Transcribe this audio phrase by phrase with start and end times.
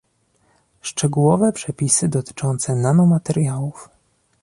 [0.81, 3.89] szczegółowe przepisy dotyczące nanomateriałów